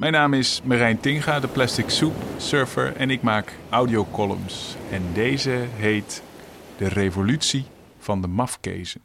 Mijn 0.00 0.12
naam 0.12 0.34
is 0.34 0.62
Marijn 0.62 1.00
Tinga, 1.00 1.40
de 1.40 1.48
Plastic 1.48 1.90
Soup 1.90 2.14
Surfer 2.36 2.96
en 2.96 3.10
ik 3.10 3.22
maak 3.22 3.56
audiocolumns. 3.70 4.76
En 4.90 5.12
deze 5.12 5.66
heet 5.76 6.22
De 6.76 6.88
Revolutie 6.88 7.66
van 7.98 8.20
de 8.20 8.26
Mafkezen. 8.26 9.00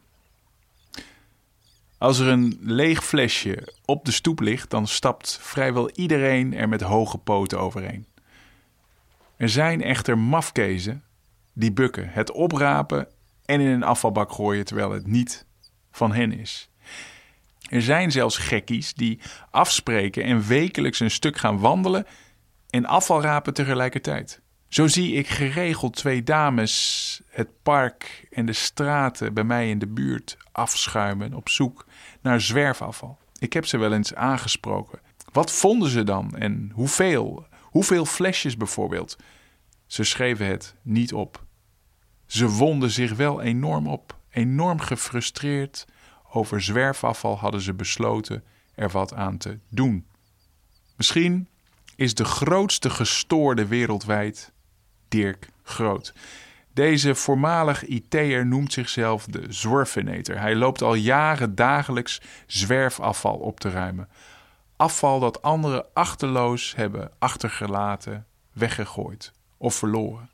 Als 1.98 2.20
er 2.20 2.28
een 2.28 2.58
leeg 2.62 3.06
flesje 3.06 3.74
op 3.86 4.06
de 4.06 4.12
stoep 4.12 4.40
ligt, 4.40 4.70
dan 4.70 4.88
stapt 4.88 5.38
vrijwel 5.42 5.90
iedereen 5.92 6.54
er 6.54 6.70
met 6.70 6.82
hoge 6.82 7.18
poten 7.18 7.60
overheen. 7.60 8.06
Er 9.38 9.50
zijn 9.50 9.82
echter 9.82 10.18
mafkezen 10.18 11.04
die 11.54 11.72
bukken, 11.72 12.10
het 12.10 12.32
oprapen 12.32 13.08
en 13.46 13.60
in 13.60 13.68
een 13.68 13.84
afvalbak 13.84 14.32
gooien 14.32 14.66
terwijl 14.66 14.92
het 14.92 15.08
niet 15.08 15.46
van 15.92 16.14
hen 16.14 16.32
is. 16.32 16.70
Er 17.70 17.82
zijn 17.82 18.12
zelfs 18.12 18.38
gekkies 18.38 18.94
die 18.94 19.20
afspreken 19.52 20.24
en 20.24 20.48
wekelijks 20.48 21.00
een 21.00 21.12
stuk 21.12 21.38
gaan 21.38 21.60
wandelen 21.60 22.06
en 22.70 22.86
afval 22.86 23.22
rapen 23.22 23.54
tegelijkertijd. 23.54 24.42
Zo 24.68 24.88
zie 24.88 25.14
ik 25.14 25.28
geregeld 25.28 25.96
twee 25.96 26.24
dames 26.24 27.22
het 27.30 27.50
park 27.64 28.28
en 28.32 28.46
de 28.46 28.54
straten 28.54 29.34
bij 29.34 29.44
mij 29.44 29.70
in 29.70 29.80
de 29.80 29.88
buurt 29.88 30.38
afschuimen 30.52 31.34
op 31.34 31.50
zoek 31.50 31.86
naar 32.22 32.42
zwerfafval. 32.42 33.18
Ik 33.40 33.54
heb 33.54 33.66
ze 33.66 33.78
wel 33.78 33.94
eens 33.94 34.16
aangesproken. 34.16 35.00
Wat 35.32 35.52
vonden 35.52 35.90
ze 35.90 36.04
dan 36.04 36.36
en 36.36 36.72
hoeveel? 36.74 37.48
Hoeveel 37.62 38.06
flesjes 38.06 38.58
bijvoorbeeld? 38.58 39.18
Ze 39.86 40.04
schreven 40.04 40.48
het 40.48 40.76
niet 40.82 41.14
op. 41.14 41.44
Ze 42.26 42.50
wonden 42.50 42.90
zich 42.90 43.14
wel 43.14 43.42
enorm 43.42 43.88
op, 43.88 44.18
enorm 44.30 44.80
gefrustreerd 44.80 45.86
over 46.36 46.62
zwerfafval 46.62 47.38
hadden 47.38 47.62
ze 47.62 47.74
besloten 47.74 48.44
er 48.76 48.90
wat 48.90 49.14
aan 49.14 49.38
te 49.38 49.60
doen. 49.70 50.06
Misschien 50.96 51.48
is 51.96 52.14
de 52.14 52.26
grootste 52.26 52.90
gestoorde 52.90 53.66
wereldwijd 53.68 54.52
Dirk 55.08 55.50
Groot. 55.64 56.14
Deze 56.74 57.16
voormalig 57.16 57.84
IT'er 57.86 58.46
noemt 58.46 58.74
zichzelf 58.74 59.26
de 59.26 59.46
Zwerfinator. 59.50 60.40
Hij 60.40 60.56
loopt 60.56 60.82
al 60.82 60.94
jaren 60.94 61.56
dagelijks 61.56 62.22
zwerfafval 62.48 63.36
op 63.36 63.60
te 63.60 63.70
ruimen. 63.70 64.10
Afval 64.76 65.20
dat 65.20 65.42
anderen 65.42 65.86
achterloos 65.94 66.76
hebben 66.76 67.12
achtergelaten, 67.20 68.26
weggegooid 68.52 69.32
of 69.58 69.76
verloren. 69.76 70.30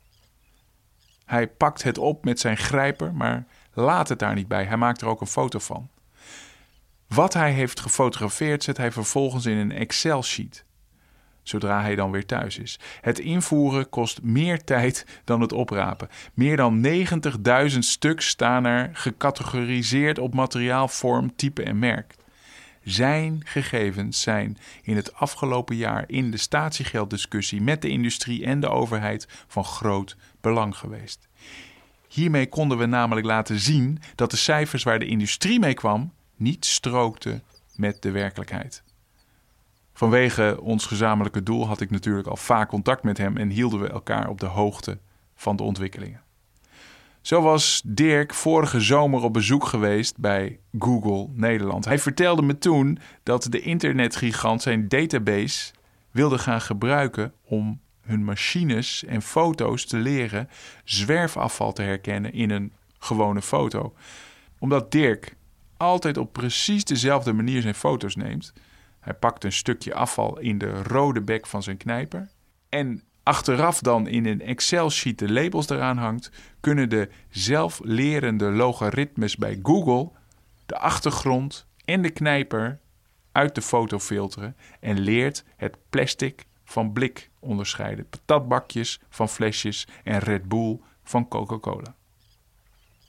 Hij 1.24 1.48
pakt 1.48 1.82
het 1.82 1.98
op 1.98 2.24
met 2.24 2.40
zijn 2.40 2.56
grijper, 2.56 3.14
maar 3.14 3.46
laat 3.72 4.08
het 4.08 4.18
daar 4.18 4.34
niet 4.34 4.48
bij. 4.48 4.64
Hij 4.64 4.76
maakt 4.76 5.00
er 5.00 5.08
ook 5.08 5.20
een 5.20 5.26
foto 5.26 5.58
van. 5.58 5.88
Wat 7.06 7.34
hij 7.34 7.52
heeft 7.52 7.80
gefotografeerd 7.80 8.62
zet 8.62 8.76
hij 8.76 8.92
vervolgens 8.92 9.46
in 9.46 9.56
een 9.56 9.72
Excel-sheet. 9.72 10.64
Zodra 11.42 11.82
hij 11.82 11.94
dan 11.94 12.10
weer 12.10 12.26
thuis 12.26 12.58
is. 12.58 12.78
Het 13.00 13.18
invoeren 13.18 13.88
kost 13.88 14.22
meer 14.22 14.64
tijd 14.64 15.06
dan 15.24 15.40
het 15.40 15.52
oprapen. 15.52 16.08
Meer 16.34 16.56
dan 16.56 16.86
90.000 17.70 17.78
stuks 17.78 18.28
staan 18.28 18.64
er 18.64 18.90
gecategoriseerd 18.92 20.18
op 20.18 20.34
materiaal, 20.34 20.88
vorm, 20.88 21.36
type 21.36 21.62
en 21.62 21.78
merk. 21.78 22.14
Zijn 22.82 23.40
gegevens 23.44 24.20
zijn 24.20 24.58
in 24.82 24.96
het 24.96 25.14
afgelopen 25.14 25.76
jaar 25.76 26.04
in 26.06 26.30
de 26.30 26.36
statiegelddiscussie 26.36 27.60
met 27.60 27.82
de 27.82 27.88
industrie 27.88 28.44
en 28.44 28.60
de 28.60 28.68
overheid 28.68 29.26
van 29.46 29.64
groot 29.64 30.16
belang 30.40 30.76
geweest. 30.76 31.28
Hiermee 32.12 32.48
konden 32.48 32.78
we 32.78 32.86
namelijk 32.86 33.26
laten 33.26 33.58
zien 33.58 33.98
dat 34.14 34.30
de 34.30 34.36
cijfers 34.36 34.82
waar 34.82 34.98
de 34.98 35.06
industrie 35.06 35.60
mee 35.60 35.74
kwam 35.74 36.12
niet 36.36 36.64
strookten 36.66 37.42
met 37.76 38.02
de 38.02 38.10
werkelijkheid. 38.10 38.82
Vanwege 39.92 40.58
ons 40.60 40.86
gezamenlijke 40.86 41.42
doel 41.42 41.66
had 41.66 41.80
ik 41.80 41.90
natuurlijk 41.90 42.26
al 42.28 42.36
vaak 42.36 42.68
contact 42.68 43.02
met 43.02 43.18
hem 43.18 43.36
en 43.36 43.50
hielden 43.50 43.80
we 43.80 43.88
elkaar 43.88 44.28
op 44.28 44.40
de 44.40 44.46
hoogte 44.46 44.98
van 45.34 45.56
de 45.56 45.62
ontwikkelingen. 45.62 46.20
Zo 47.20 47.42
was 47.42 47.82
Dirk 47.84 48.34
vorige 48.34 48.80
zomer 48.80 49.22
op 49.22 49.32
bezoek 49.32 49.64
geweest 49.64 50.18
bij 50.18 50.58
Google 50.78 51.28
Nederland. 51.32 51.84
Hij 51.84 51.98
vertelde 51.98 52.42
me 52.42 52.58
toen 52.58 52.98
dat 53.22 53.46
de 53.50 53.60
internetgigant 53.60 54.62
zijn 54.62 54.88
database 54.88 55.72
wilde 56.10 56.38
gaan 56.38 56.60
gebruiken 56.60 57.32
om 57.44 57.80
hun 58.02 58.24
machines 58.24 59.04
en 59.04 59.22
foto's 59.22 59.86
te 59.86 59.96
leren 59.96 60.48
zwerfafval 60.84 61.72
te 61.72 61.82
herkennen 61.82 62.32
in 62.32 62.50
een 62.50 62.72
gewone 62.98 63.42
foto. 63.42 63.94
Omdat 64.58 64.90
Dirk 64.90 65.36
altijd 65.76 66.16
op 66.16 66.32
precies 66.32 66.84
dezelfde 66.84 67.32
manier 67.32 67.62
zijn 67.62 67.74
foto's 67.74 68.16
neemt. 68.16 68.52
Hij 69.00 69.14
pakt 69.14 69.44
een 69.44 69.52
stukje 69.52 69.94
afval 69.94 70.38
in 70.38 70.58
de 70.58 70.82
rode 70.82 71.20
bek 71.20 71.46
van 71.46 71.62
zijn 71.62 71.76
knijper. 71.76 72.28
En 72.68 73.02
achteraf 73.22 73.80
dan 73.80 74.06
in 74.06 74.26
een 74.26 74.40
Excel-sheet 74.40 75.18
de 75.18 75.32
labels 75.32 75.68
eraan 75.68 75.98
hangt, 75.98 76.30
kunnen 76.60 76.88
de 76.88 77.08
zelflerende 77.30 78.50
logaritmes 78.50 79.36
bij 79.36 79.58
Google 79.62 80.10
de 80.66 80.78
achtergrond 80.78 81.66
en 81.84 82.02
de 82.02 82.10
knijper 82.10 82.78
uit 83.32 83.54
de 83.54 83.62
foto 83.62 83.98
filteren 83.98 84.56
en 84.80 84.98
leert 84.98 85.44
het 85.56 85.76
plastic 85.90 86.46
van 86.72 86.92
blik 86.92 87.30
onderscheiden. 87.38 88.08
Patatbakjes 88.08 89.00
van 89.08 89.28
flesjes 89.28 89.86
en 90.04 90.18
Red 90.18 90.48
Bull 90.48 90.80
van 91.04 91.28
Coca-Cola. 91.28 91.94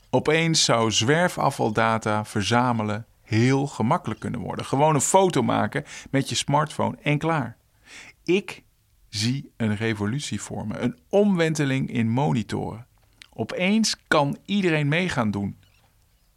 Opeens 0.10 0.64
zou 0.64 0.92
zwerfafvaldata 0.92 2.26
verzamelen 2.26 3.06
heel 3.22 3.68
gemakkelijk 3.68 4.20
kunnen 4.20 4.40
worden. 4.40 4.66
Gewoon 4.66 4.96
een 4.96 5.02
foto 5.02 5.42
maken 5.42 5.84
met 6.12 6.30
je 6.30 6.36
smartphone 6.36 6.98
en 7.02 7.18
klaar. 7.18 7.58
Ik 8.24 8.64
zie 9.10 9.52
een 9.58 9.76
revolutie 9.76 10.42
vormen, 10.42 10.84
een 10.84 11.00
omwenteling 11.10 11.90
in 11.90 12.10
monitoren. 12.10 12.88
Opeens 13.34 13.96
kan 14.08 14.38
iedereen 14.46 14.88
mee 14.88 15.10
gaan 15.10 15.32
doen. 15.32 15.58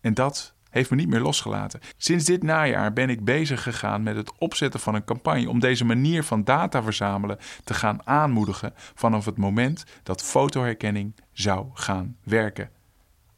En 0.00 0.14
dat 0.14 0.54
heeft 0.76 0.91
me 0.91 0.97
niet 0.97 1.09
meer 1.09 1.20
losgelaten. 1.20 1.81
Sinds 1.97 2.25
dit 2.25 2.42
najaar 2.42 2.92
ben 2.92 3.10
ik 3.10 3.25
bezig 3.25 3.62
gegaan 3.62 4.03
met 4.03 4.16
het 4.16 4.32
opzetten 4.38 4.81
van 4.81 4.94
een 4.94 5.04
campagne 5.04 5.48
om 5.48 5.60
deze 5.60 5.84
manier 5.84 6.22
van 6.22 6.44
data 6.44 6.82
verzamelen 6.82 7.38
te 7.64 7.75
gaan 7.75 8.06
aanmoedigen 8.06 8.72
vanaf 8.94 9.25
het 9.25 9.37
moment 9.37 9.84
dat 10.03 10.22
fotoherkenning 10.22 11.14
zou 11.32 11.66
gaan 11.75 12.16
werken. 12.22 12.70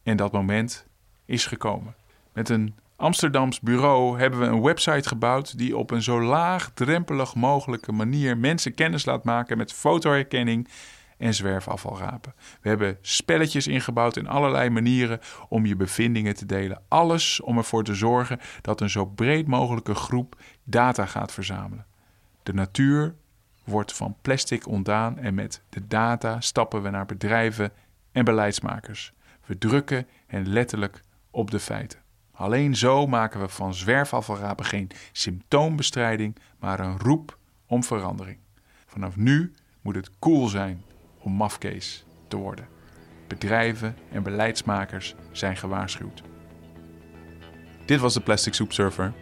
En 0.03 0.16
dat 0.16 0.32
moment 0.32 0.87
is 1.25 1.47
gekomen. 1.47 1.94
Met 2.32 2.49
een 2.49 2.75
Amsterdams 2.97 3.60
bureau 3.60 4.19
hebben 4.19 4.41
we 4.41 4.47
een 4.47 4.62
website 4.62 5.09
gebouwd 5.09 5.59
die 5.59 5.76
op 5.76 5.91
een 5.91 6.03
zo 6.03 6.22
laagdrempelig 6.22 7.34
mogelijke 7.34 7.93
manier 7.93 8.38
mensen 8.38 8.75
kennis 8.75 9.05
laat 9.05 9.25
maken 9.25 9.56
met 9.56 9.72
fotoherkenning 9.72 10.69
en 11.19 11.34
zwerfafvalrapen. 11.34 12.34
We 12.61 12.69
hebben 12.69 12.99
spelletjes 13.01 13.67
ingebouwd 13.67 14.17
in 14.17 14.29
allerlei 14.29 14.71
manieren 14.71 15.21
om 15.49 15.67
je 15.67 15.77
bevindingen 15.77 16.34
te 16.34 16.47
delen. 16.47 16.83
Alles 16.89 17.41
om 17.41 17.56
ervoor 17.56 17.84
te 17.84 17.95
zorgen 17.95 18.41
dat 18.61 18.81
een 18.81 18.91
zo 18.91 19.06
breed 19.06 19.47
mogelijke 19.47 19.95
groep 19.95 20.41
data 20.65 21.06
gaat 21.06 21.33
verzamelen. 21.33 21.87
De 22.43 22.53
natuur 22.53 23.15
wordt 23.65 23.93
van 23.93 24.17
plastic 24.23 24.67
ontdaan 24.67 25.19
en 25.19 25.34
met 25.34 25.62
de 25.69 25.87
data 25.87 26.41
stappen 26.41 26.83
we 26.83 26.91
naar 26.91 27.06
bedrijven 27.06 27.73
en 28.12 28.25
beleidsmakers. 28.25 29.12
We 29.47 29.59
drukken 29.59 30.06
hen 30.27 30.49
letterlijk 30.49 31.03
op 31.31 31.50
de 31.50 31.61
feiten. 31.61 31.99
Alleen 32.33 32.77
zo 32.77 33.06
maken 33.06 33.41
we 33.41 33.49
van 33.49 33.75
zwerfafvalrapen 33.75 34.65
geen 34.65 34.91
symptoombestrijding, 35.12 36.37
maar 36.59 36.81
een 36.81 36.99
roep 36.99 37.39
om 37.67 37.85
verandering. 37.85 38.39
Vanaf 38.87 39.17
nu 39.17 39.53
moet 39.81 39.95
het 39.95 40.11
cool 40.19 40.49
zijn 40.49 40.83
om 41.19 41.33
mafkees 41.33 42.05
te 42.29 42.37
worden. 42.37 42.69
Bedrijven 43.27 43.97
en 44.12 44.23
beleidsmakers 44.23 45.15
zijn 45.33 45.56
gewaarschuwd. 45.56 46.23
Dit 47.84 48.01
was 48.01 48.15
de 48.15 48.21
Plastic 48.21 48.55
Soup 48.55 48.73
Surfer. 48.73 49.12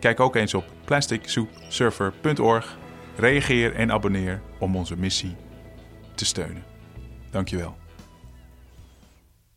Kijk 0.00 0.20
ook 0.20 0.36
eens 0.36 0.54
op 0.54 0.64
plasticsoupsurfer.org. 0.84 2.78
Reageer 3.16 3.74
en 3.74 3.92
abonneer 3.92 4.40
om 4.58 4.76
onze 4.76 4.96
missie 4.96 5.36
te 6.14 6.24
steunen. 6.24 6.62
Dankjewel. 7.30 7.76